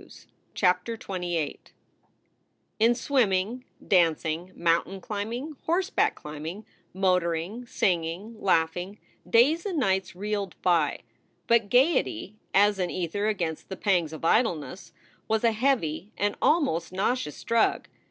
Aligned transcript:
13 0.00 0.20
CHAPTER 0.54 0.94
XXVIII 0.94 1.60
IN 2.78 2.94
swimming, 2.94 3.64
dancing, 3.86 4.50
mountain 4.56 4.98
climbing, 4.98 5.56
horseback 5.66 6.14
climbing, 6.14 6.64
motoring, 6.94 7.66
singing, 7.66 8.34
laughing, 8.40 8.98
days 9.28 9.66
and 9.66 9.78
nights 9.78 10.16
reeled 10.16 10.54
by. 10.62 11.00
But 11.46 11.68
gayety 11.68 12.38
as 12.54 12.78
an 12.78 12.88
ether 12.88 13.26
against 13.26 13.68
the 13.68 13.76
pangs 13.76 14.14
of 14.14 14.24
idleness 14.24 14.94
was 15.28 15.44
a 15.44 15.52
heavy, 15.52 16.12
an 16.16 16.34
almost 16.40 16.92
nauseous, 16.92 17.44
drug. 17.44 17.86